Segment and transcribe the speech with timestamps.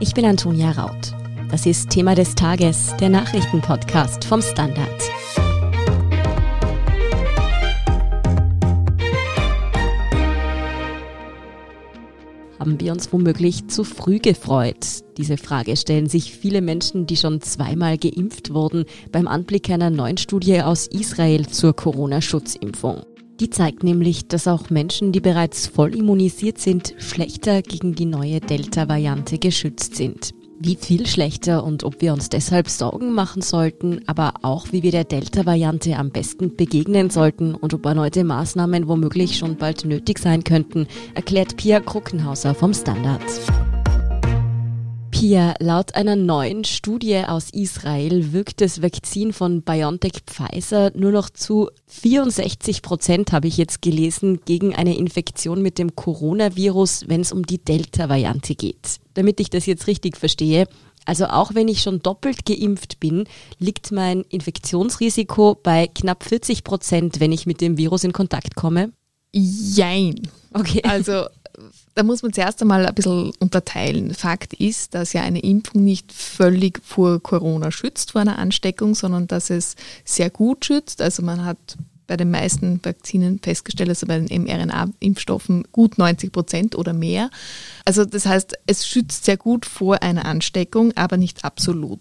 [0.00, 1.14] Ich bin Antonia Raut.
[1.50, 4.88] Das ist Thema des Tages, der Nachrichtenpodcast vom Standard.
[12.58, 15.04] Haben wir uns womöglich zu früh gefreut?
[15.16, 20.16] Diese Frage stellen sich viele Menschen, die schon zweimal geimpft wurden, beim Anblick einer neuen
[20.16, 23.04] Studie aus Israel zur Corona-Schutzimpfung.
[23.40, 28.40] Die zeigt nämlich, dass auch Menschen, die bereits voll immunisiert sind, schlechter gegen die neue
[28.40, 30.30] Delta-Variante geschützt sind.
[30.60, 34.92] Wie viel schlechter und ob wir uns deshalb Sorgen machen sollten, aber auch wie wir
[34.92, 40.44] der Delta-Variante am besten begegnen sollten und ob erneute Maßnahmen womöglich schon bald nötig sein
[40.44, 43.20] könnten, erklärt Pia Kruckenhauser vom Standard.
[45.24, 51.30] Pia, laut einer neuen Studie aus Israel wirkt das Vakzin von BioNTech Pfizer nur noch
[51.30, 57.32] zu 64 Prozent, habe ich jetzt gelesen, gegen eine Infektion mit dem Coronavirus, wenn es
[57.32, 59.00] um die Delta-Variante geht.
[59.14, 60.66] Damit ich das jetzt richtig verstehe,
[61.06, 63.24] also auch wenn ich schon doppelt geimpft bin,
[63.58, 68.92] liegt mein Infektionsrisiko bei knapp 40 Prozent, wenn ich mit dem Virus in Kontakt komme?
[69.32, 70.16] Jein.
[70.52, 70.82] Okay.
[70.84, 71.24] Also
[71.94, 74.14] da muss man zuerst einmal ein bisschen unterteilen.
[74.14, 79.26] Fakt ist, dass ja eine Impfung nicht völlig vor Corona schützt, vor einer Ansteckung, sondern
[79.26, 81.00] dass es sehr gut schützt.
[81.00, 86.74] Also man hat bei den meisten Vakzinen festgestellt, also bei den mRNA-Impfstoffen gut 90 Prozent
[86.76, 87.30] oder mehr.
[87.84, 92.00] Also das heißt, es schützt sehr gut vor einer Ansteckung, aber nicht absolut.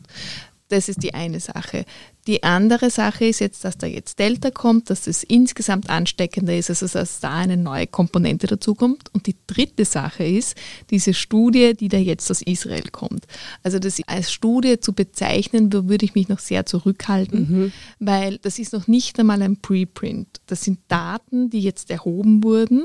[0.69, 1.85] Das ist die eine Sache.
[2.27, 6.69] Die andere Sache ist jetzt, dass da jetzt Delta kommt, dass es insgesamt ansteckender ist,
[6.69, 9.13] also dass da eine neue Komponente dazukommt.
[9.13, 10.55] Und die dritte Sache ist
[10.89, 13.25] diese Studie, die da jetzt aus Israel kommt.
[13.61, 17.71] Also das als Studie zu bezeichnen, würde ich mich noch sehr zurückhalten, mhm.
[17.99, 20.27] weil das ist noch nicht einmal ein Preprint.
[20.47, 22.83] Das sind Daten, die jetzt erhoben wurden.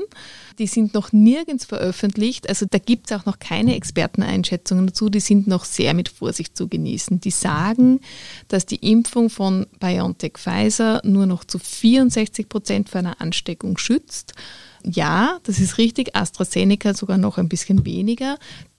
[0.57, 2.49] Die sind noch nirgends veröffentlicht.
[2.49, 5.09] Also da gibt es auch noch keine Experteneinschätzungen dazu.
[5.09, 7.21] Die sind noch sehr mit Vorsicht zu genießen.
[7.21, 8.01] Die sagen,
[8.49, 14.33] dass die Impfung von BioNTech Pfizer nur noch zu 64 Prozent vor einer Ansteckung schützt.
[14.83, 18.37] Ja, das ist richtig, AstraZeneca sogar noch ein bisschen weniger.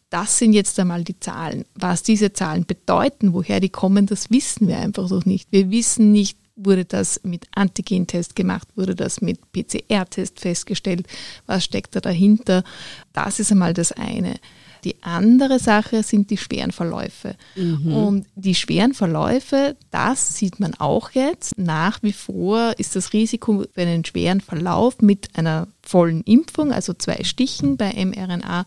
[0.08, 1.64] Das sind jetzt einmal die Zahlen.
[1.74, 5.52] Was diese Zahlen bedeuten, woher die kommen, das wissen wir einfach noch nicht.
[5.52, 11.06] Wir wissen nicht, wurde das mit Antigentest gemacht, wurde das mit PCR-Test festgestellt,
[11.46, 12.64] was steckt da dahinter.
[13.12, 14.36] Das ist einmal das eine.
[14.84, 17.34] Die andere Sache sind die schweren Verläufe.
[17.56, 17.92] Mhm.
[17.92, 21.58] Und die schweren Verläufe, das sieht man auch jetzt.
[21.58, 26.92] Nach wie vor ist das Risiko für einen schweren Verlauf mit einer vollen Impfung, also
[26.94, 28.64] zwei Stichen bei mRNA,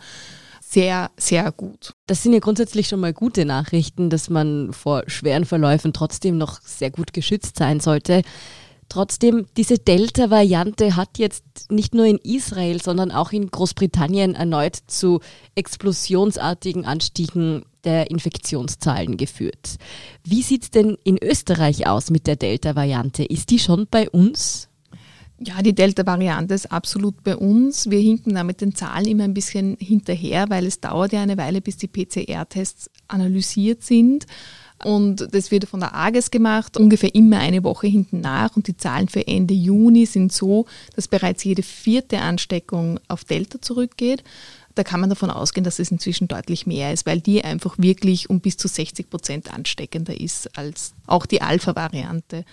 [0.73, 1.93] sehr, sehr gut.
[2.07, 6.61] Das sind ja grundsätzlich schon mal gute Nachrichten, dass man vor schweren Verläufen trotzdem noch
[6.61, 8.23] sehr gut geschützt sein sollte.
[8.89, 15.19] Trotzdem, diese Delta-Variante hat jetzt nicht nur in Israel, sondern auch in Großbritannien erneut zu
[15.55, 19.77] explosionsartigen Anstiegen der Infektionszahlen geführt.
[20.23, 23.23] Wie sieht es denn in Österreich aus mit der Delta-Variante?
[23.23, 24.69] Ist die schon bei uns?
[25.39, 27.89] Ja, die Delta-Variante ist absolut bei uns.
[27.89, 31.37] Wir hinken da mit den Zahlen immer ein bisschen hinterher, weil es dauert ja eine
[31.37, 34.25] Weile, bis die PCR-Tests analysiert sind.
[34.83, 38.55] Und das wird von der AGES gemacht, ungefähr immer eine Woche hinten nach.
[38.55, 43.61] Und die Zahlen für Ende Juni sind so, dass bereits jede vierte Ansteckung auf Delta
[43.61, 44.23] zurückgeht.
[44.75, 48.29] Da kann man davon ausgehen, dass es inzwischen deutlich mehr ist, weil die einfach wirklich
[48.29, 52.45] um bis zu 60 Prozent ansteckender ist als auch die Alpha-Variante.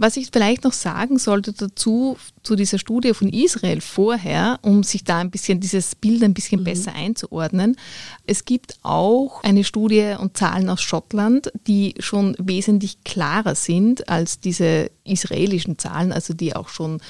[0.00, 5.02] Was ich vielleicht noch sagen sollte dazu, zu dieser Studie von Israel vorher, um sich
[5.02, 6.64] da ein bisschen dieses Bild ein bisschen mhm.
[6.64, 7.76] besser einzuordnen.
[8.24, 14.38] Es gibt auch eine Studie und Zahlen aus Schottland, die schon wesentlich klarer sind als
[14.38, 17.00] diese israelischen Zahlen, also die auch schon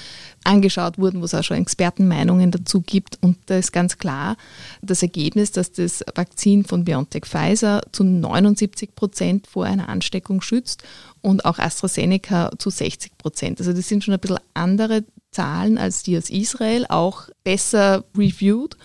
[0.43, 3.17] angeschaut wurden, wo es auch schon Expertenmeinungen dazu gibt.
[3.21, 4.37] Und da ist ganz klar
[4.81, 10.83] das Ergebnis, dass das Vakzin von BioNTech Pfizer zu 79 Prozent vor einer Ansteckung schützt
[11.21, 13.59] und auch AstraZeneca zu 60 Prozent.
[13.59, 18.77] Also das sind schon ein bisschen andere Zahlen als die aus Israel, auch besser reviewed.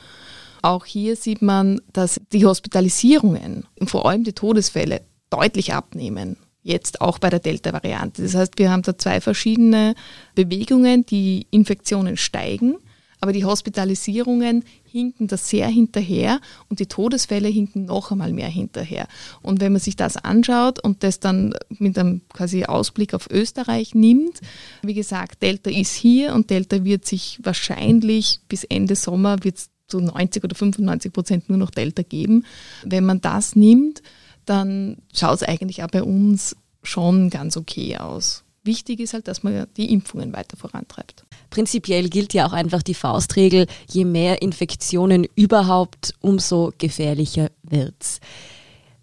[0.63, 6.37] Auch hier sieht man, dass die Hospitalisierungen, vor allem die Todesfälle, deutlich abnehmen.
[6.67, 8.23] Jetzt auch bei der Delta-Variante.
[8.23, 9.95] Das heißt, wir haben da zwei verschiedene
[10.35, 11.05] Bewegungen.
[11.05, 12.77] Die Infektionen steigen,
[13.21, 16.41] aber die Hospitalisierungen hinken da sehr hinterher
[16.71, 19.09] und die Todesfälle hinken noch einmal mehr hinterher.
[19.43, 23.95] Und wenn man sich das anschaut und das dann mit einem quasi Ausblick auf Österreich
[23.95, 24.41] nimmt,
[24.83, 29.71] wie gesagt, Delta ist hier und Delta wird sich wahrscheinlich bis Ende Sommer wird es
[29.87, 32.47] zu 90 oder 95 Prozent nur noch Delta geben.
[32.85, 34.01] Wenn man das nimmt,
[34.47, 38.45] dann schaut es eigentlich auch bei uns schon ganz okay aus.
[38.63, 41.25] Wichtig ist halt, dass man die Impfungen weiter vorantreibt.
[41.51, 48.21] Prinzipiell gilt ja auch einfach die Faustregel, je mehr Infektionen überhaupt, umso gefährlicher wird's.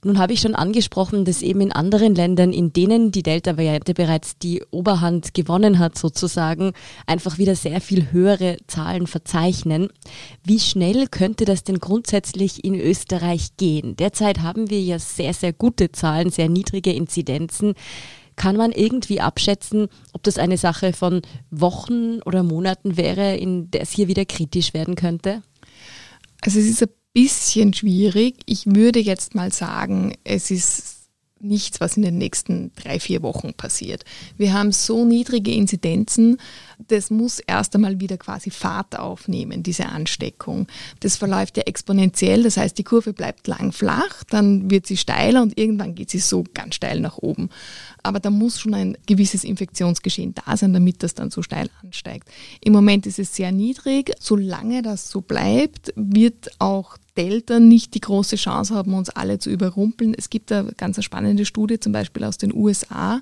[0.03, 4.35] Nun habe ich schon angesprochen, dass eben in anderen Ländern, in denen die Delta-Variante bereits
[4.35, 6.73] die Oberhand gewonnen hat, sozusagen,
[7.05, 9.89] einfach wieder sehr viel höhere Zahlen verzeichnen.
[10.43, 13.95] Wie schnell könnte das denn grundsätzlich in Österreich gehen?
[13.95, 17.75] Derzeit haben wir ja sehr, sehr gute Zahlen, sehr niedrige Inzidenzen.
[18.35, 21.21] Kann man irgendwie abschätzen, ob das eine Sache von
[21.51, 25.43] Wochen oder Monaten wäre, in der es hier wieder kritisch werden könnte?
[26.41, 28.39] Also es ist ein bisschen schwierig.
[28.45, 31.01] Ich würde jetzt mal sagen, es ist
[31.43, 34.03] nichts, was in den nächsten drei, vier Wochen passiert.
[34.37, 36.37] Wir haben so niedrige Inzidenzen,
[36.87, 40.67] das muss erst einmal wieder quasi Fahrt aufnehmen, diese Ansteckung.
[40.99, 45.41] Das verläuft ja exponentiell, das heißt, die Kurve bleibt lang flach, dann wird sie steiler
[45.41, 47.49] und irgendwann geht sie so ganz steil nach oben.
[48.03, 52.27] Aber da muss schon ein gewisses Infektionsgeschehen da sein, damit das dann so steil ansteigt.
[52.61, 54.11] Im Moment ist es sehr niedrig.
[54.19, 59.49] Solange das so bleibt, wird auch Delta nicht die große Chance haben, uns alle zu
[59.49, 60.13] überrumpeln.
[60.17, 63.21] Es gibt eine ganz spannende Studie, zum Beispiel aus den USA,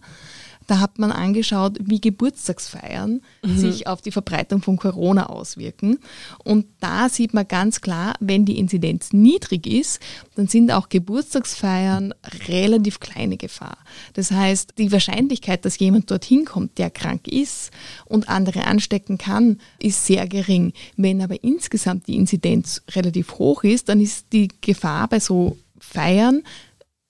[0.70, 3.58] da hat man angeschaut, wie Geburtstagsfeiern mhm.
[3.58, 5.98] sich auf die Verbreitung von Corona auswirken.
[6.44, 10.00] Und da sieht man ganz klar, wenn die Inzidenz niedrig ist,
[10.36, 12.14] dann sind auch Geburtstagsfeiern
[12.48, 13.80] relativ kleine Gefahr.
[14.14, 17.72] Das heißt, die Wahrscheinlichkeit, dass jemand dorthin kommt, der krank ist
[18.06, 20.74] und andere anstecken kann, ist sehr gering.
[20.98, 26.44] Wenn aber insgesamt die Inzidenz relativ hoch ist, dann ist die Gefahr bei so Feiern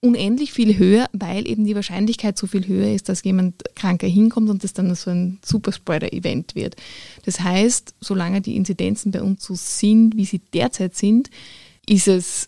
[0.01, 4.50] unendlich viel höher, weil eben die Wahrscheinlichkeit so viel höher ist, dass jemand kranker hinkommt
[4.50, 6.75] und das dann so ein Superspreader-Event wird.
[7.25, 11.30] Das heißt, solange die Inzidenzen bei uns so sind, wie sie derzeit sind,
[11.88, 12.48] ist es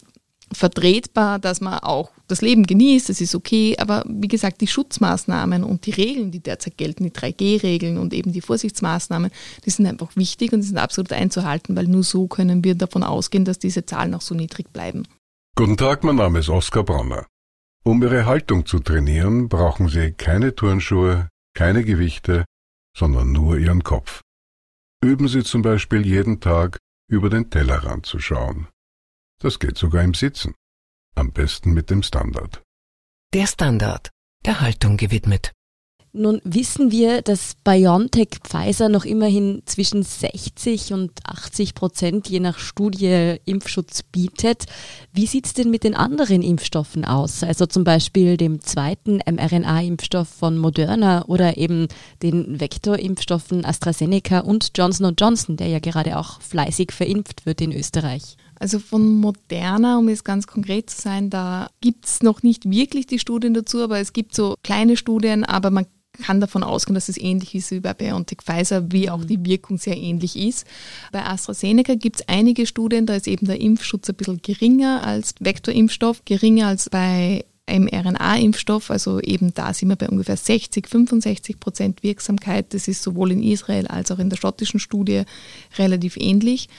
[0.54, 5.64] vertretbar, dass man auch das Leben genießt, das ist okay, aber wie gesagt, die Schutzmaßnahmen
[5.64, 9.32] und die Regeln, die derzeit gelten, die 3G-Regeln und eben die Vorsichtsmaßnahmen,
[9.66, 13.46] die sind einfach wichtig und sind absolut einzuhalten, weil nur so können wir davon ausgehen,
[13.46, 15.04] dass diese Zahlen auch so niedrig bleiben.
[15.56, 17.26] Guten Tag, mein Name ist Oskar Bronner.
[17.84, 22.46] Um Ihre Haltung zu trainieren, brauchen Sie keine Turnschuhe, keine Gewichte,
[22.96, 24.22] sondern nur Ihren Kopf.
[25.04, 26.78] Üben Sie zum Beispiel jeden Tag
[27.10, 28.68] über den Tellerrand zu schauen.
[29.40, 30.54] Das geht sogar im Sitzen.
[31.16, 32.62] Am besten mit dem Standard.
[33.34, 34.12] Der Standard,
[34.46, 35.52] der Haltung gewidmet.
[36.14, 42.60] Nun wissen wir, dass BioNTech Pfizer noch immerhin zwischen 60 und 80 Prozent je nach
[42.60, 44.66] Studie Impfschutz bietet.
[45.14, 47.44] Wie sieht es denn mit den anderen Impfstoffen aus?
[47.44, 51.88] Also zum Beispiel dem zweiten mRNA-Impfstoff von Moderna oder eben
[52.22, 58.36] den Vektorimpfstoffen AstraZeneca und Johnson Johnson, der ja gerade auch fleißig verimpft wird in Österreich.
[58.60, 63.08] Also von Moderna, um jetzt ganz konkret zu sein, da gibt es noch nicht wirklich
[63.08, 67.10] die Studien dazu, aber es gibt so kleine Studien, aber man kann davon ausgehen, dass
[67.10, 70.68] es ähnlich ist wie bei BioNTech Pfizer, wie auch die Wirkung sehr ähnlich ist.
[71.12, 75.36] Bei AstraZeneca gibt es einige Studien, da ist eben der Impfschutz ein bisschen geringer als
[75.40, 82.04] Vektorimpfstoff, geringer als bei mRNA-Impfstoff, also eben da sind wir bei ungefähr 60, 65 Prozent
[82.04, 82.74] Wirksamkeit.
[82.74, 85.24] Das ist sowohl in Israel als auch in der schottischen Studie
[85.78, 86.70] relativ ähnlich.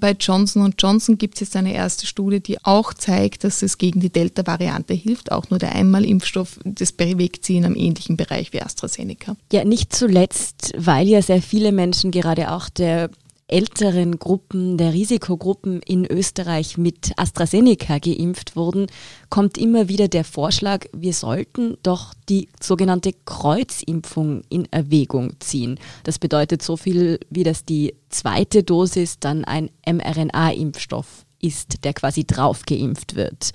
[0.00, 4.00] Bei Johnson Johnson gibt es jetzt eine erste Studie, die auch zeigt, dass es gegen
[4.00, 5.32] die Delta-Variante hilft.
[5.32, 9.36] Auch nur der Einmalimpfstoff, das bewegt sie in einem ähnlichen Bereich wie AstraZeneca.
[9.52, 13.10] Ja, nicht zuletzt, weil ja sehr viele Menschen gerade auch der
[13.48, 18.86] älteren Gruppen, der Risikogruppen in Österreich mit AstraZeneca geimpft wurden,
[19.30, 25.78] kommt immer wieder der Vorschlag, wir sollten doch die sogenannte Kreuzimpfung in Erwägung ziehen.
[26.02, 32.24] Das bedeutet so viel, wie dass die zweite Dosis dann ein mRNA-Impfstoff ist, der quasi
[32.24, 33.52] drauf geimpft wird.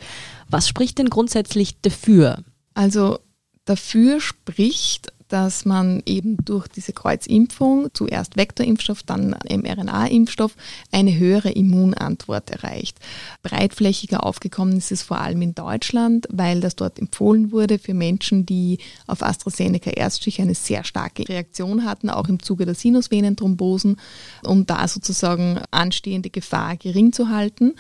[0.50, 2.44] Was spricht denn grundsätzlich dafür?
[2.74, 3.20] Also
[3.66, 10.56] dafür spricht, dass man eben durch diese Kreuzimpfung, zuerst Vektorimpfstoff, dann mRNA-Impfstoff,
[10.92, 12.98] eine höhere Immunantwort erreicht.
[13.42, 18.46] Breitflächiger aufgekommen ist es vor allem in Deutschland, weil das dort empfohlen wurde für Menschen,
[18.46, 23.98] die auf AstraZeneca Erststich eine sehr starke Reaktion hatten, auch im Zuge der Sinusvenenthrombosen,
[24.44, 27.74] um da sozusagen anstehende Gefahr gering zu halten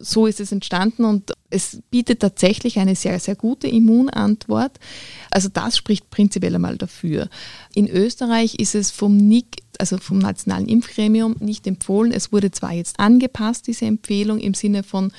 [0.00, 4.72] so ist es entstanden und es bietet tatsächlich eine sehr, sehr gute Immunantwort.
[5.30, 7.28] Also das spricht prinzipiell einmal dafür.
[7.74, 12.12] In Österreich ist es vom NIC, also vom Nationalen Impfgremium, nicht empfohlen.
[12.12, 15.12] Es wurde zwar jetzt angepasst, diese Empfehlung, im Sinne von,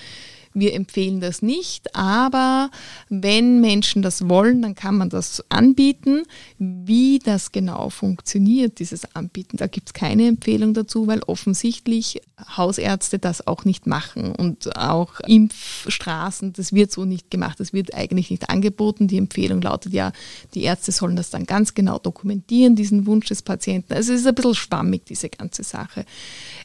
[0.54, 2.70] Wir empfehlen das nicht, aber
[3.10, 6.24] wenn Menschen das wollen, dann kann man das anbieten.
[6.58, 12.22] Wie das genau funktioniert, dieses Anbieten, da gibt es keine Empfehlung dazu, weil offensichtlich
[12.58, 17.94] Hausärzte das auch nicht machen und auch Impfstraßen, das wird so nicht gemacht, das wird
[17.94, 19.08] eigentlich nicht angeboten.
[19.08, 20.12] Die Empfehlung lautet ja,
[20.54, 23.94] die Ärzte sollen das dann ganz genau dokumentieren, diesen Wunsch des Patienten.
[23.94, 26.06] Also es ist ein bisschen schwammig, diese ganze Sache.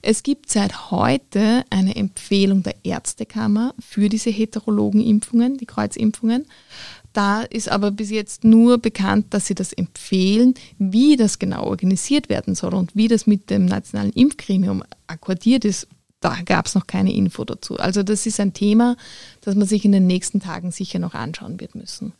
[0.02, 6.46] Es gibt seit heute eine Empfehlung der Ärztekammer für diese heterologen Impfungen, die Kreuzimpfungen.
[7.12, 12.28] Da ist aber bis jetzt nur bekannt, dass sie das empfehlen, wie das genau organisiert
[12.28, 15.88] werden soll und wie das mit dem nationalen Impfgremium akkordiert ist.
[16.20, 17.78] Da gab es noch keine Info dazu.
[17.78, 18.96] Also das ist ein Thema,
[19.40, 22.12] das man sich in den nächsten Tagen sicher noch anschauen wird müssen.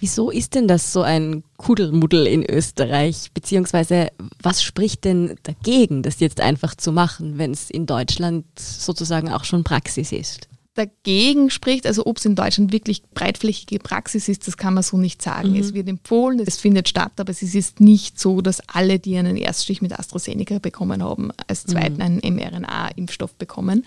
[0.00, 3.32] Wieso ist denn das so ein Kuddelmuddel in Österreich?
[3.34, 9.32] Beziehungsweise was spricht denn dagegen, das jetzt einfach zu machen, wenn es in Deutschland sozusagen
[9.32, 10.48] auch schon Praxis ist?
[10.78, 14.96] Dagegen spricht, also ob es in Deutschland wirklich breitflächige Praxis ist, das kann man so
[14.96, 15.50] nicht sagen.
[15.50, 15.56] Mhm.
[15.56, 19.36] Es wird empfohlen, es findet statt, aber es ist nicht so, dass alle, die einen
[19.36, 22.20] Erststich mit AstraZeneca bekommen haben, als zweiten mhm.
[22.22, 23.84] einen mRNA-Impfstoff bekommen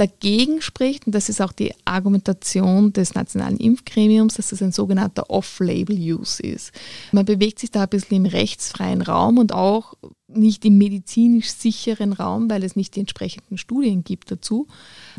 [0.00, 5.28] dagegen spricht, und das ist auch die Argumentation des Nationalen Impfgremiums, dass das ein sogenannter
[5.28, 6.72] Off-Label-Use ist.
[7.12, 9.94] Man bewegt sich da ein bisschen im rechtsfreien Raum und auch
[10.26, 14.68] nicht im medizinisch sicheren Raum, weil es nicht die entsprechenden Studien gibt dazu.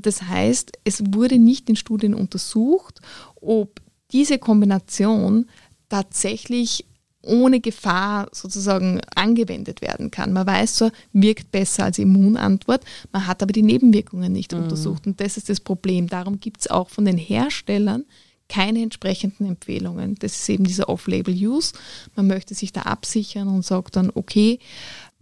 [0.01, 2.99] Das heißt, es wurde nicht in Studien untersucht,
[3.35, 5.45] ob diese Kombination
[5.89, 6.85] tatsächlich
[7.23, 10.33] ohne Gefahr sozusagen angewendet werden kann.
[10.33, 14.63] Man weiß zwar, wirkt besser als Immunantwort, man hat aber die Nebenwirkungen nicht mhm.
[14.63, 15.05] untersucht.
[15.07, 16.07] Und das ist das Problem.
[16.07, 18.05] Darum gibt es auch von den Herstellern
[18.49, 20.15] keine entsprechenden Empfehlungen.
[20.15, 21.71] Das ist eben dieser Off-Label-Use.
[22.17, 24.59] Man möchte sich da absichern und sagt dann, okay,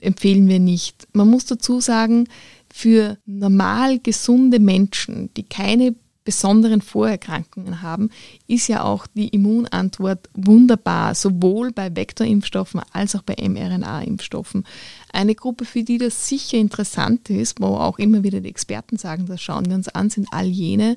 [0.01, 1.07] empfehlen wir nicht.
[1.13, 2.27] Man muss dazu sagen,
[2.73, 5.95] für normal gesunde Menschen, die keine
[6.29, 8.11] besonderen Vorerkrankungen haben,
[8.45, 14.63] ist ja auch die Immunantwort wunderbar, sowohl bei Vektorimpfstoffen als auch bei mRNA-Impfstoffen.
[15.11, 19.25] Eine Gruppe, für die das sicher interessant ist, wo auch immer wieder die Experten sagen,
[19.25, 20.95] das schauen wir uns an, sind all jene,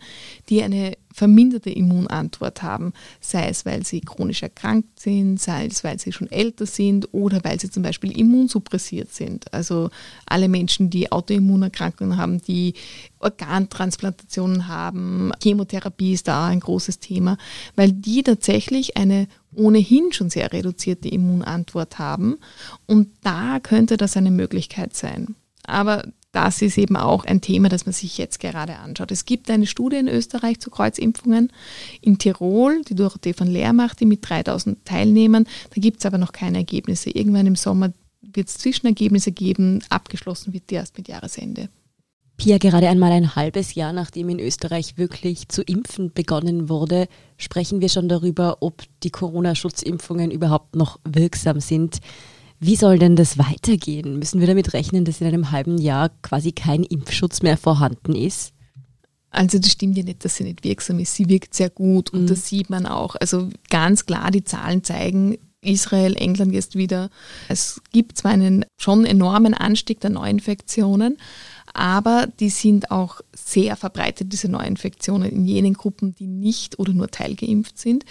[0.49, 5.99] die eine verminderte Immunantwort haben, sei es, weil sie chronisch erkrankt sind, sei es, weil
[5.99, 9.53] sie schon älter sind oder weil sie zum Beispiel immunsuppressiert sind.
[9.53, 9.91] Also
[10.27, 12.75] alle Menschen, die Autoimmunerkrankungen haben, die
[13.19, 17.37] Organtransplantationen haben, Chemotherapie ist da ein großes Thema,
[17.77, 22.39] weil die tatsächlich eine ohnehin schon sehr reduzierte Immunantwort haben.
[22.87, 25.35] Und da könnte das eine Möglichkeit sein.
[25.65, 29.13] Aber das ist eben auch ein Thema, das man sich jetzt gerade anschaut.
[29.13, 31.53] Es gibt eine Studie in Österreich zu Kreuzimpfungen
[32.01, 35.45] in Tirol, die Dorothee von Leer macht, die mit 3000 Teilnehmern.
[35.75, 37.11] Da gibt es aber noch keine Ergebnisse.
[37.11, 37.93] Irgendwann im Sommer
[38.23, 39.85] wird es Zwischenergebnisse geben.
[39.91, 41.69] Abgeschlossen wird die erst mit Jahresende.
[42.43, 47.07] Pia, gerade einmal ein halbes Jahr nachdem in Österreich wirklich zu impfen begonnen wurde,
[47.37, 51.99] sprechen wir schon darüber, ob die Corona-Schutzimpfungen überhaupt noch wirksam sind.
[52.59, 54.19] Wie soll denn das weitergehen?
[54.19, 58.53] Müssen wir damit rechnen, dass in einem halben Jahr quasi kein Impfschutz mehr vorhanden ist?
[59.31, 61.15] Also das stimmt ja nicht, dass sie nicht wirksam ist.
[61.15, 62.27] Sie wirkt sehr gut und mhm.
[62.27, 63.15] das sieht man auch.
[63.15, 67.09] Also ganz klar, die Zahlen zeigen, Israel, England jetzt wieder.
[67.49, 71.19] Es gibt zwar einen schon enormen Anstieg der Neuinfektionen,
[71.75, 77.09] aber die sind auch sehr verbreitet, diese Neuinfektionen in jenen Gruppen, die nicht oder nur
[77.09, 78.05] teilgeimpft sind.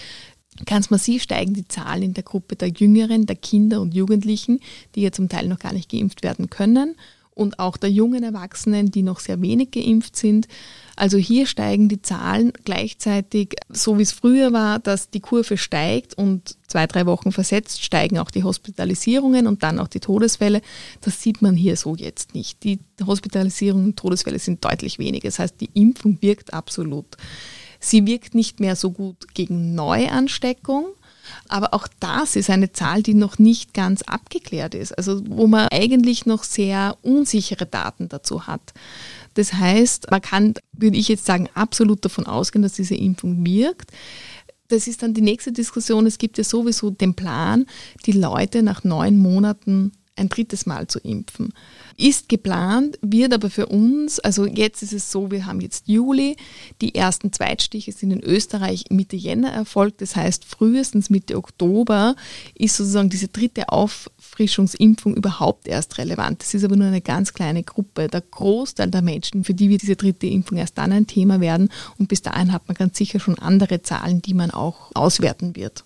[0.66, 4.60] Ganz massiv steigen die Zahlen in der Gruppe der Jüngeren, der Kinder und Jugendlichen,
[4.96, 6.96] die ja zum Teil noch gar nicht geimpft werden können
[7.42, 10.48] und auch der jungen Erwachsenen, die noch sehr wenig geimpft sind.
[10.96, 16.14] Also hier steigen die Zahlen gleichzeitig, so wie es früher war, dass die Kurve steigt
[16.14, 20.62] und zwei, drei Wochen versetzt steigen auch die Hospitalisierungen und dann auch die Todesfälle.
[21.02, 22.64] Das sieht man hier so jetzt nicht.
[22.64, 25.28] Die Hospitalisierungen und Todesfälle sind deutlich weniger.
[25.28, 27.18] Das heißt, die Impfung wirkt absolut.
[27.80, 30.86] Sie wirkt nicht mehr so gut gegen Neuansteckung.
[31.48, 35.68] Aber auch das ist eine Zahl, die noch nicht ganz abgeklärt ist, also wo man
[35.70, 38.74] eigentlich noch sehr unsichere Daten dazu hat.
[39.34, 43.92] Das heißt, man kann, würde ich jetzt sagen, absolut davon ausgehen, dass diese Impfung wirkt.
[44.68, 46.06] Das ist dann die nächste Diskussion.
[46.06, 47.66] Es gibt ja sowieso den Plan,
[48.06, 51.54] die Leute nach neun Monaten ein drittes Mal zu impfen.
[51.98, 56.36] Ist geplant, wird aber für uns, also jetzt ist es so, wir haben jetzt Juli,
[56.82, 62.16] die ersten Zweitstiche sind in Österreich Mitte Jänner erfolgt, das heißt frühestens Mitte Oktober
[62.56, 66.42] ist sozusagen diese dritte Auffrischungsimpfung überhaupt erst relevant.
[66.42, 68.08] Das ist aber nur eine ganz kleine Gruppe.
[68.08, 71.70] Der Großteil der Menschen, für die wird diese dritte Impfung erst dann ein Thema werden
[71.98, 75.86] und bis dahin hat man ganz sicher schon andere Zahlen, die man auch auswerten wird.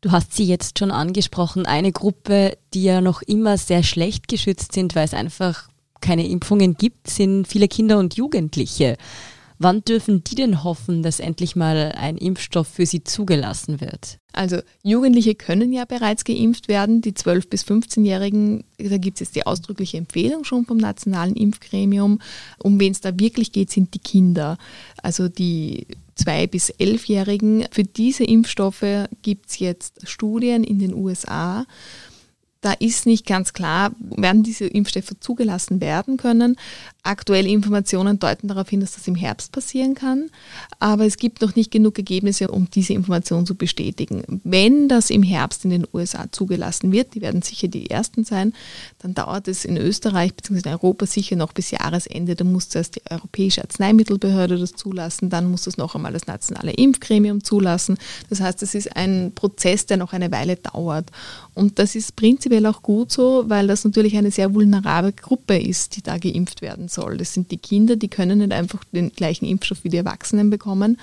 [0.00, 4.72] Du hast sie jetzt schon angesprochen, eine Gruppe, die ja noch immer sehr schlecht geschützt
[4.72, 5.68] sind, weil es einfach
[6.00, 8.96] keine Impfungen gibt, sind viele Kinder und Jugendliche.
[9.60, 14.18] Wann dürfen die denn hoffen, dass endlich mal ein Impfstoff für sie zugelassen wird?
[14.32, 17.00] Also Jugendliche können ja bereits geimpft werden.
[17.00, 22.20] Die 12- bis 15-Jährigen, da gibt es jetzt die ausdrückliche Empfehlung schon vom Nationalen Impfgremium.
[22.62, 24.58] Um wen es da wirklich geht, sind die Kinder.
[25.02, 27.66] Also die zwei bis elfjährigen.
[27.72, 31.66] Für diese Impfstoffe gibt es jetzt Studien in den USA
[32.60, 36.56] da ist nicht ganz klar, werden diese Impfstoffe zugelassen werden können.
[37.04, 40.30] Aktuelle Informationen deuten darauf hin, dass das im Herbst passieren kann,
[40.78, 44.40] aber es gibt noch nicht genug Ergebnisse, um diese Information zu bestätigen.
[44.44, 48.52] Wenn das im Herbst in den USA zugelassen wird, die werden sicher die ersten sein,
[48.98, 50.68] dann dauert es in Österreich bzw.
[50.68, 52.34] in Europa sicher noch bis Jahresende.
[52.34, 56.72] Da muss zuerst die Europäische Arzneimittelbehörde das zulassen, dann muss das noch einmal das nationale
[56.72, 57.96] Impfgremium zulassen.
[58.28, 61.10] Das heißt, es ist ein Prozess, der noch eine Weile dauert.
[61.54, 65.96] Und das ist prinzipiell auch gut so, weil das natürlich eine sehr vulnerable Gruppe ist,
[65.96, 66.97] die da geimpft werden soll.
[67.18, 70.98] Das sind die Kinder, die können nicht einfach den gleichen Impfstoff wie die Erwachsenen bekommen.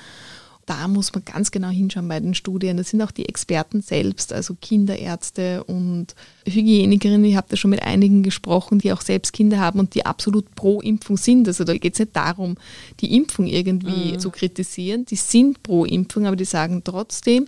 [0.66, 2.78] Da muss man ganz genau hinschauen bei den Studien.
[2.78, 6.16] Das sind auch die Experten selbst, also Kinderärzte und
[6.48, 7.25] Hygienikerinnen.
[7.25, 10.56] Ich habe da schon mit einigen gesprochen, die auch selbst Kinder haben und die absolut
[10.56, 11.48] pro Impfung sind.
[11.48, 12.58] Also da geht es nicht darum,
[13.00, 14.20] die Impfung irgendwie mhm.
[14.20, 15.06] zu kritisieren.
[15.06, 17.46] Die sind pro Impfung, aber die sagen trotzdem,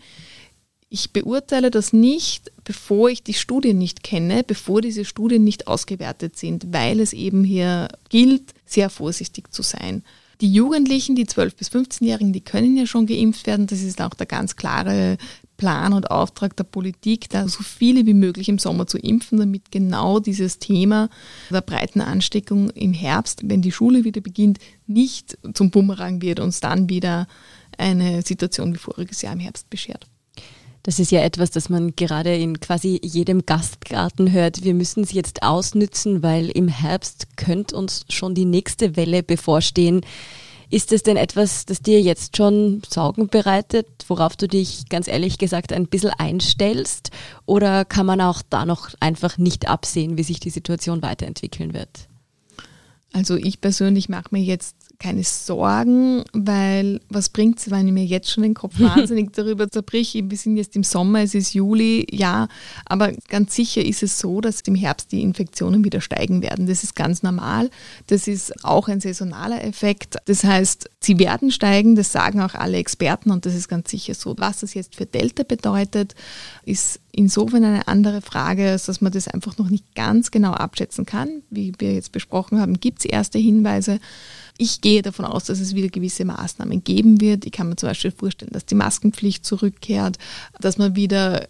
[0.90, 6.38] ich beurteile das nicht, bevor ich die Studien nicht kenne, bevor diese Studien nicht ausgewertet
[6.38, 10.04] sind, weil es eben hier gilt, sehr vorsichtig zu sein.
[10.42, 13.68] Die Jugendlichen, die 12- bis 15-Jährigen, die können ja schon geimpft werden.
[13.68, 15.18] Das ist auch der ganz klare
[15.56, 19.72] Plan und Auftrag der Politik, da so viele wie möglich im Sommer zu impfen, damit
[19.72, 21.10] genau dieses Thema
[21.50, 26.48] der breiten Ansteckung im Herbst, wenn die Schule wieder beginnt, nicht zum Bumerang wird und
[26.48, 27.28] uns dann wieder
[27.78, 30.06] eine Situation wie voriges Jahr im Herbst beschert.
[30.88, 34.64] Das ist ja etwas, das man gerade in quasi jedem Gastgarten hört.
[34.64, 40.06] Wir müssen es jetzt ausnützen, weil im Herbst könnte uns schon die nächste Welle bevorstehen.
[40.70, 45.38] Ist es denn etwas, das dir jetzt schon Sorgen bereitet, worauf du dich ganz ehrlich
[45.38, 47.12] gesagt ein bisschen einstellst?
[47.46, 52.08] Oder kann man auch da noch einfach nicht absehen, wie sich die Situation weiterentwickeln wird?
[53.12, 58.06] Also ich persönlich mache mir jetzt keine Sorgen, weil was bringt es, wenn ich mir
[58.06, 60.14] jetzt schon den Kopf wahnsinnig darüber zerbrich?
[60.28, 62.48] Wir sind jetzt im Sommer, es ist Juli, ja,
[62.86, 66.68] aber ganz sicher ist es so, dass im Herbst die Infektionen wieder steigen werden.
[66.68, 67.70] Das ist ganz normal.
[68.08, 70.18] Das ist auch ein saisonaler Effekt.
[70.26, 74.14] Das heißt, sie werden steigen, das sagen auch alle Experten und das ist ganz sicher
[74.14, 74.36] so.
[74.38, 76.16] Was das jetzt für Delta bedeutet,
[76.66, 81.06] ist insofern eine andere Frage, als dass man das einfach noch nicht ganz genau abschätzen
[81.06, 81.42] kann.
[81.50, 84.00] Wie wir jetzt besprochen haben, gibt es erste Hinweise.
[84.58, 87.46] Ich gehe davon aus, dass es wieder gewisse Maßnahmen geben wird.
[87.46, 90.18] Ich kann mir zum Beispiel vorstellen, dass die Maskenpflicht zurückkehrt,
[90.60, 91.48] dass man wieder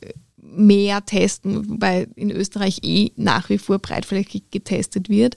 [0.57, 5.35] mehr testen, wobei in Österreich eh nach wie vor breitflächig getestet wird,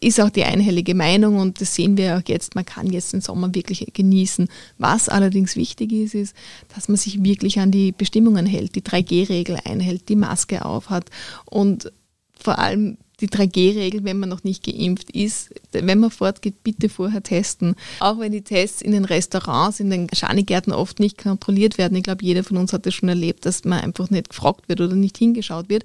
[0.00, 3.20] ist auch die einhellige Meinung und das sehen wir auch jetzt, man kann jetzt den
[3.20, 4.48] Sommer wirklich genießen.
[4.78, 6.36] Was allerdings wichtig ist, ist,
[6.74, 11.10] dass man sich wirklich an die Bestimmungen hält, die 3G-Regel einhält, die Maske aufhat
[11.44, 11.92] und
[12.34, 17.22] vor allem die 3G-Regel, wenn man noch nicht geimpft ist, wenn man fortgeht, bitte vorher
[17.22, 17.76] testen.
[18.00, 21.96] Auch wenn die Tests in den Restaurants, in den Schanigärten oft nicht kontrolliert werden.
[21.96, 24.80] Ich glaube, jeder von uns hat das schon erlebt, dass man einfach nicht gefragt wird
[24.80, 25.84] oder nicht hingeschaut wird.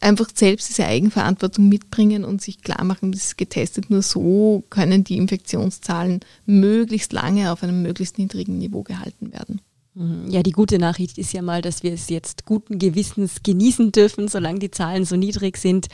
[0.00, 3.90] Einfach selbst diese Eigenverantwortung mitbringen und sich klar machen, das ist getestet.
[3.90, 9.60] Nur so können die Infektionszahlen möglichst lange auf einem möglichst niedrigen Niveau gehalten werden.
[9.98, 10.30] Mhm.
[10.30, 14.28] Ja, die gute Nachricht ist ja mal, dass wir es jetzt guten Gewissens genießen dürfen,
[14.28, 15.88] solange die Zahlen so niedrig sind.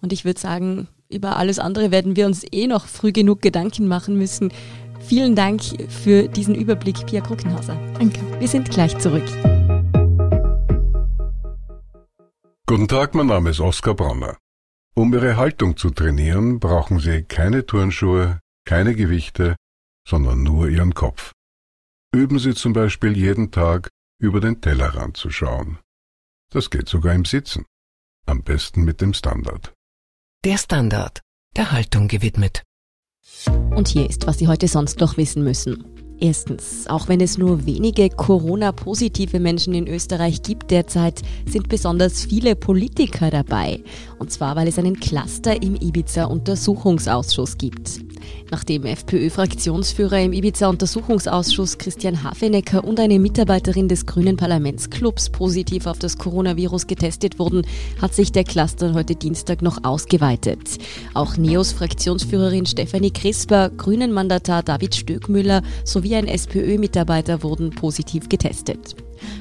[0.00, 3.88] Und ich würde sagen, über alles andere werden wir uns eh noch früh genug Gedanken
[3.88, 4.52] machen müssen.
[5.00, 7.76] Vielen Dank für diesen Überblick, Pia Kruckenhauser.
[7.98, 8.20] Danke.
[8.40, 9.24] Wir sind gleich zurück.
[12.66, 14.36] Guten Tag, mein Name ist Oskar Bronner.
[14.96, 19.54] Um Ihre Haltung zu trainieren, brauchen Sie keine Turnschuhe, keine Gewichte,
[20.08, 21.32] sondern nur Ihren Kopf.
[22.12, 25.78] Üben Sie zum Beispiel jeden Tag über den Tellerrand zu schauen.
[26.50, 27.66] Das geht sogar im Sitzen.
[28.26, 29.75] Am besten mit dem Standard.
[30.44, 31.22] Der Standard,
[31.56, 32.62] der Haltung gewidmet.
[33.74, 35.84] Und hier ist, was Sie heute sonst noch wissen müssen.
[36.18, 42.54] Erstens, auch wenn es nur wenige Corona-positive Menschen in Österreich gibt derzeit, sind besonders viele
[42.56, 43.82] Politiker dabei.
[44.18, 48.05] Und zwar, weil es einen Cluster im Ibiza-Untersuchungsausschuss gibt.
[48.50, 56.18] Nachdem FPÖ-Fraktionsführer im Ibiza-Untersuchungsausschuss Christian Hafenecker und eine Mitarbeiterin des Grünen Parlamentsclubs positiv auf das
[56.18, 57.66] Coronavirus getestet wurden,
[58.00, 60.78] hat sich der Cluster heute Dienstag noch ausgeweitet.
[61.14, 68.96] Auch NEOS Fraktionsführerin Stefanie Crisper, Grünen-Mandatar David Stöckmüller sowie ein SPÖ-Mitarbeiter wurden positiv getestet.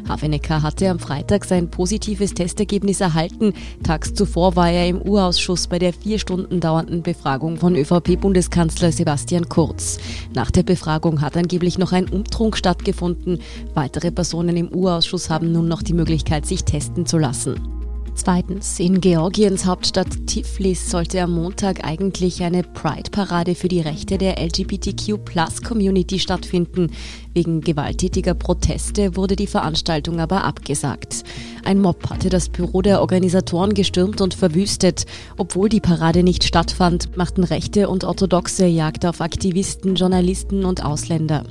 [0.08, 3.54] Hafenecker hatte am Freitag sein positives Testergebnis erhalten.
[3.84, 9.50] Tags zuvor war er im Urausschuss bei der vier Stunden dauernden Befragung von ÖVP-Bundeskanzler Sebastian
[9.50, 9.98] Kurz.
[10.34, 13.40] Nach der Befragung hat angeblich noch ein Umtrunk stattgefunden.
[13.74, 17.75] Weitere Personen im Urausschuss haben nun noch die Möglichkeit, sich testen zu lassen.
[18.16, 24.42] Zweitens, in Georgiens Hauptstadt Tiflis sollte am Montag eigentlich eine Pride-Parade für die Rechte der
[24.42, 26.92] LGBTQ-Plus-Community stattfinden.
[27.34, 31.26] Wegen gewalttätiger Proteste wurde die Veranstaltung aber abgesagt.
[31.66, 35.06] Ein Mob hatte das Büro der Organisatoren gestürmt und verwüstet.
[35.36, 41.44] Obwohl die Parade nicht stattfand, machten Rechte und Orthodoxe Jagd auf Aktivisten, Journalisten und Ausländer.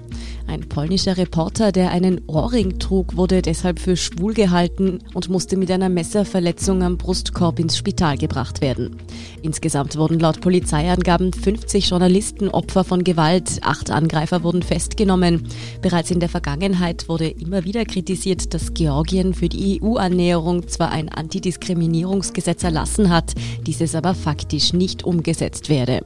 [0.46, 5.70] Ein polnischer Reporter, der einen Ohrring trug, wurde deshalb für schwul gehalten und musste mit
[5.70, 8.96] einer Messerverletzung am Brustkorb ins Spital gebracht werden.
[9.42, 15.48] Insgesamt wurden laut Polizeiangaben 50 Journalisten Opfer von Gewalt, acht Angreifer wurden festgenommen.
[15.80, 21.08] Bereits in der Vergangenheit wurde immer wieder kritisiert, dass Georgien für die EU-Annäherung zwar ein
[21.08, 23.32] Antidiskriminierungsgesetz erlassen hat,
[23.66, 26.02] dieses aber faktisch nicht umgesetzt werde.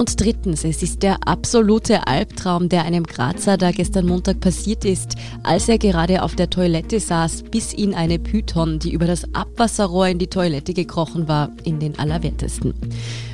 [0.00, 5.16] Und drittens, es ist der absolute Albtraum, der einem Grazer da gestern Montag passiert ist,
[5.42, 10.08] als er gerade auf der Toilette saß, bis ihn eine Python, die über das Abwasserrohr
[10.08, 12.72] in die Toilette gekrochen war, in den Allerwertesten.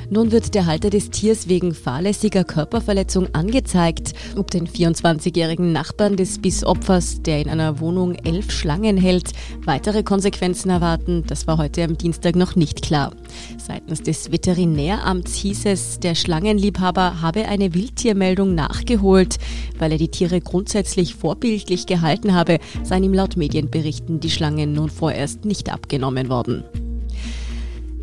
[0.09, 4.13] Nun wird der Halter des Tiers wegen fahrlässiger Körperverletzung angezeigt.
[4.37, 9.33] Ob den 24-jährigen Nachbarn des Bissopfers, der in einer Wohnung elf Schlangen hält,
[9.65, 13.11] weitere Konsequenzen erwarten, das war heute am Dienstag noch nicht klar.
[13.57, 19.35] Seitens des Veterinäramts hieß es, der Schlangenliebhaber habe eine Wildtiermeldung nachgeholt.
[19.77, 24.89] Weil er die Tiere grundsätzlich vorbildlich gehalten habe, seien ihm laut Medienberichten die Schlangen nun
[24.89, 26.63] vorerst nicht abgenommen worden.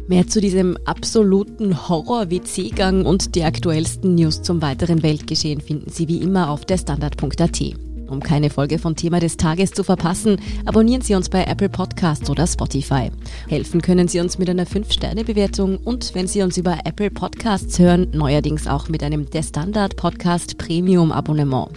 [0.07, 6.19] Mehr zu diesem absoluten Horror-WC-Gang und die aktuellsten News zum weiteren Weltgeschehen finden Sie wie
[6.19, 7.94] immer auf der Standard.at.
[8.15, 12.31] Um keine Folge von Thema des Tages zu verpassen, abonnieren Sie uns bei Apple Podcasts
[12.31, 13.11] oder Spotify.
[13.49, 18.07] Helfen können Sie uns mit einer 5-Sterne-Bewertung und wenn Sie uns über Apple Podcasts hören,
[18.13, 21.71] neuerdings auch mit einem Der Standard Podcast Premium Abonnement.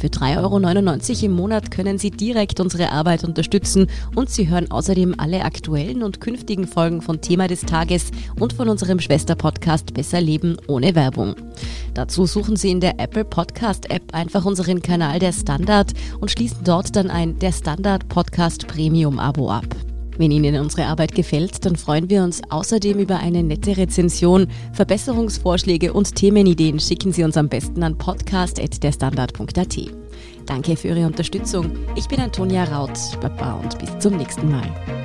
[0.00, 5.16] Für 3,99 Euro im Monat können Sie direkt unsere Arbeit unterstützen und Sie hören außerdem
[5.18, 10.56] alle aktuellen und künftigen Folgen von Thema des Tages und von unserem Schwesterpodcast Besser Leben
[10.68, 11.34] ohne Werbung.
[11.92, 15.34] Dazu suchen Sie in der Apple Podcast App einfach unseren Kanal Der
[15.80, 19.66] Standard und schließen dort dann ein Der Standard Podcast Premium Abo ab.
[20.18, 24.48] Wenn Ihnen unsere Arbeit gefällt, dann freuen wir uns außerdem über eine nette Rezension.
[24.74, 29.78] Verbesserungsvorschläge und Themenideen schicken Sie uns am besten an podcast.derstandard.at.
[30.44, 31.70] Danke für Ihre Unterstützung.
[31.96, 32.98] Ich bin Antonia Raut.
[33.22, 34.99] Baba und bis zum nächsten Mal.